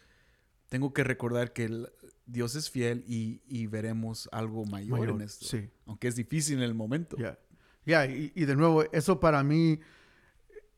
tengo 0.69 0.93
que 0.93 1.05
recordar 1.05 1.53
que 1.53 1.65
el- 1.65 1.88
Dios 2.27 2.55
es 2.57 2.71
fiel 2.71 3.05
y, 3.07 3.41
y 3.47 3.67
veremos 3.67 4.29
algo 4.33 4.65
mayor, 4.67 4.99
Mayor, 5.00 5.15
en 5.17 5.23
esto. 5.23 5.47
sí. 5.47 5.71
Aunque 5.87 6.09
es 6.09 6.17
difícil 6.17 6.59
en 6.59 6.62
el 6.65 6.75
momento. 6.75 7.17
Ya, 7.17 7.38
Ya, 7.87 8.05
y, 8.07 8.33
y 8.35 8.45
de 8.45 8.55
nuevo, 8.55 8.85
eso 8.93 9.19
para 9.19 9.43
mí 9.43 9.81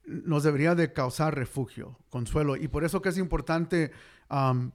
nos 0.06 0.42
debería 0.44 0.74
de 0.74 0.92
causar 0.92 1.34
refugio, 1.34 1.98
consuelo. 2.08 2.56
Y 2.56 2.68
por 2.68 2.84
eso 2.84 3.02
que 3.02 3.08
es 3.10 3.18
importante, 3.18 3.90
um, 4.30 4.70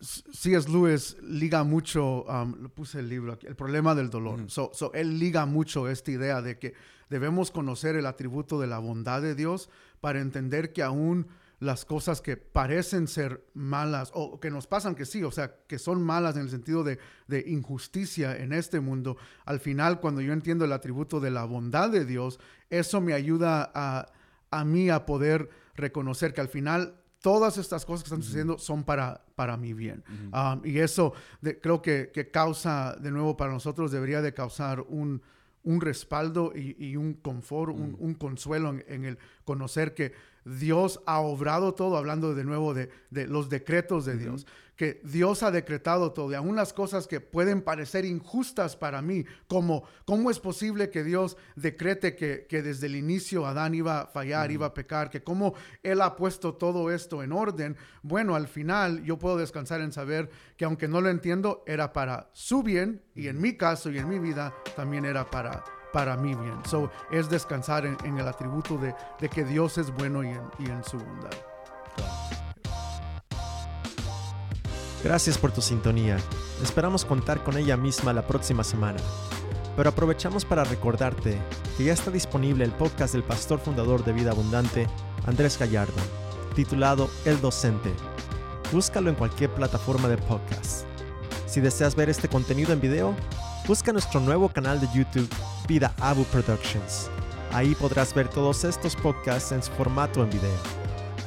C.S. 0.00 0.68
Lewis 0.70 1.16
liga 1.22 1.64
mucho, 1.64 2.24
um, 2.24 2.54
lo 2.60 2.68
puse 2.68 3.00
el 3.00 3.08
libro 3.08 3.32
aquí, 3.32 3.46
el 3.46 3.56
problema 3.56 3.94
del 3.94 4.10
dolor. 4.10 4.50
so, 4.50 4.70
so 4.74 4.92
él 4.92 5.18
liga 5.18 5.46
mucho 5.46 5.88
esta 5.88 6.10
idea 6.10 6.42
de 6.42 6.58
que 6.58 6.74
debemos 7.08 7.50
conocer 7.50 7.96
el 7.96 8.06
atributo 8.06 8.60
de 8.60 8.66
la 8.66 8.78
bondad 8.78 9.22
de 9.22 9.34
Dios 9.34 9.70
para 10.00 10.20
entender 10.20 10.72
que 10.72 10.82
aún 10.82 11.28
las 11.58 11.84
cosas 11.86 12.20
que 12.20 12.36
parecen 12.36 13.08
ser 13.08 13.46
malas 13.54 14.10
o 14.14 14.38
que 14.40 14.50
nos 14.50 14.66
pasan 14.66 14.94
que 14.94 15.06
sí, 15.06 15.22
o 15.22 15.30
sea, 15.30 15.56
que 15.66 15.78
son 15.78 16.02
malas 16.02 16.36
en 16.36 16.42
el 16.42 16.50
sentido 16.50 16.84
de, 16.84 16.98
de 17.28 17.44
injusticia 17.46 18.36
en 18.36 18.52
este 18.52 18.80
mundo, 18.80 19.16
al 19.46 19.60
final 19.60 20.00
cuando 20.00 20.20
yo 20.20 20.32
entiendo 20.32 20.64
el 20.66 20.72
atributo 20.72 21.18
de 21.18 21.30
la 21.30 21.44
bondad 21.44 21.88
de 21.88 22.04
Dios, 22.04 22.38
eso 22.68 23.00
me 23.00 23.14
ayuda 23.14 23.70
a, 23.74 24.12
a 24.50 24.64
mí 24.64 24.90
a 24.90 25.06
poder 25.06 25.48
reconocer 25.74 26.34
que 26.34 26.42
al 26.42 26.48
final 26.48 27.00
todas 27.26 27.58
estas 27.58 27.84
cosas 27.84 28.04
que 28.04 28.08
están 28.14 28.22
sucediendo 28.22 28.56
son 28.56 28.84
para, 28.84 29.20
para 29.34 29.56
mi 29.56 29.72
bien. 29.74 30.04
Um, 30.32 30.60
y 30.64 30.78
eso 30.78 31.12
de- 31.40 31.58
creo 31.60 31.82
que, 31.82 32.12
que 32.14 32.30
causa, 32.30 32.94
de 33.00 33.10
nuevo, 33.10 33.36
para 33.36 33.50
nosotros 33.52 33.90
debería 33.90 34.22
de 34.22 34.32
causar 34.32 34.80
un, 34.82 35.20
un 35.64 35.80
respaldo 35.80 36.52
y, 36.54 36.76
y 36.78 36.94
un 36.96 37.14
confort, 37.14 37.74
un, 37.74 37.96
un 37.98 38.14
consuelo 38.14 38.70
en, 38.70 38.84
en 38.86 39.04
el 39.04 39.18
conocer 39.44 39.92
que 39.92 40.12
Dios 40.46 41.00
ha 41.06 41.18
obrado 41.18 41.74
todo, 41.74 41.96
hablando 41.96 42.34
de 42.34 42.44
nuevo 42.44 42.72
de, 42.72 42.88
de 43.10 43.26
los 43.26 43.48
decretos 43.48 44.04
de 44.04 44.16
Dios, 44.16 44.46
que 44.76 45.00
Dios 45.02 45.42
ha 45.42 45.50
decretado 45.50 46.12
todo, 46.12 46.30
y 46.30 46.34
aún 46.34 46.54
las 46.54 46.72
cosas 46.72 47.08
que 47.08 47.20
pueden 47.20 47.62
parecer 47.62 48.04
injustas 48.04 48.76
para 48.76 49.02
mí, 49.02 49.24
como 49.48 49.84
cómo 50.04 50.30
es 50.30 50.38
posible 50.38 50.90
que 50.90 51.02
Dios 51.02 51.36
decrete 51.56 52.14
que, 52.14 52.46
que 52.48 52.62
desde 52.62 52.86
el 52.86 52.94
inicio 52.94 53.46
Adán 53.46 53.74
iba 53.74 54.02
a 54.02 54.06
fallar, 54.06 54.52
iba 54.52 54.66
a 54.66 54.74
pecar, 54.74 55.10
que 55.10 55.24
cómo 55.24 55.54
Él 55.82 56.00
ha 56.00 56.14
puesto 56.14 56.54
todo 56.54 56.92
esto 56.92 57.24
en 57.24 57.32
orden, 57.32 57.76
bueno, 58.02 58.36
al 58.36 58.46
final 58.46 59.02
yo 59.02 59.18
puedo 59.18 59.38
descansar 59.38 59.80
en 59.80 59.92
saber 59.92 60.30
que 60.56 60.64
aunque 60.64 60.86
no 60.86 61.00
lo 61.00 61.08
entiendo, 61.08 61.64
era 61.66 61.92
para 61.92 62.30
su 62.34 62.62
bien, 62.62 63.02
y 63.16 63.28
en 63.28 63.40
mi 63.40 63.56
caso 63.56 63.90
y 63.90 63.98
en 63.98 64.08
mi 64.08 64.20
vida 64.20 64.54
también 64.76 65.06
era 65.06 65.28
para 65.28 65.64
para 65.96 66.14
mi 66.14 66.34
bien. 66.34 66.58
So, 66.68 66.90
es 67.10 67.30
descansar 67.30 67.86
en, 67.86 67.96
en 68.04 68.18
el 68.18 68.28
atributo 68.28 68.76
de, 68.76 68.94
de 69.18 69.30
que 69.30 69.44
Dios 69.44 69.78
es 69.78 69.90
bueno 69.90 70.22
y 70.22 70.28
en, 70.28 70.42
y 70.58 70.66
en 70.68 70.84
su 70.84 70.98
bondad. 70.98 71.30
Gracias 75.02 75.38
por 75.38 75.52
tu 75.52 75.62
sintonía. 75.62 76.18
Esperamos 76.62 77.06
contar 77.06 77.42
con 77.42 77.56
ella 77.56 77.78
misma 77.78 78.12
la 78.12 78.26
próxima 78.26 78.62
semana. 78.62 78.98
Pero 79.74 79.88
aprovechamos 79.88 80.44
para 80.44 80.64
recordarte 80.64 81.38
que 81.78 81.84
ya 81.84 81.94
está 81.94 82.10
disponible 82.10 82.62
el 82.62 82.72
podcast 82.72 83.14
del 83.14 83.22
pastor 83.22 83.58
fundador 83.58 84.04
de 84.04 84.12
Vida 84.12 84.32
Abundante, 84.32 84.86
Andrés 85.26 85.58
Gallardo, 85.58 85.94
titulado 86.54 87.08
El 87.24 87.40
Docente. 87.40 87.90
Búscalo 88.70 89.08
en 89.08 89.16
cualquier 89.16 89.48
plataforma 89.54 90.08
de 90.08 90.18
podcast. 90.18 90.84
Si 91.46 91.62
deseas 91.62 91.94
ver 91.94 92.10
este 92.10 92.28
contenido 92.28 92.74
en 92.74 92.82
video, 92.82 93.14
busca 93.66 93.92
nuestro 93.92 94.20
nuevo 94.20 94.50
canal 94.50 94.78
de 94.78 94.88
YouTube, 94.94 95.30
Vida 95.66 95.94
Abu 96.00 96.24
Productions. 96.24 97.10
Ahí 97.52 97.74
podrás 97.74 98.14
ver 98.14 98.28
todos 98.28 98.64
estos 98.64 98.94
podcasts 98.96 99.52
en 99.52 99.62
su 99.62 99.72
formato 99.72 100.22
en 100.22 100.30
video. 100.30 100.58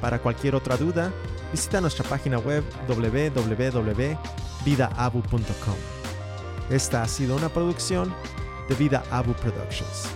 Para 0.01 0.19
cualquier 0.19 0.55
otra 0.55 0.77
duda, 0.77 1.12
visita 1.51 1.81
nuestra 1.81 2.08
página 2.08 2.39
web 2.39 2.63
www.vidaabu.com. 2.88 4.15
Esta 6.69 7.01
ha 7.01 7.08
sido 7.08 7.36
una 7.36 7.50
producción 7.50 8.13
de 8.69 8.75
Vida 8.75 9.03
Abu 9.12 9.34
Productions. 9.34 10.10